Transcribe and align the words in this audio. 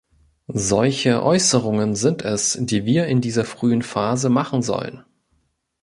Solche 0.55 1.21
Äußerungen 1.21 1.93
sind 1.93 2.23
es, 2.23 2.57
die 2.59 2.85
wir 2.85 3.05
in 3.05 3.21
dieser 3.21 3.45
frühen 3.45 3.83
Phase 3.83 4.29
machen 4.29 4.63
sollen. 4.63 5.05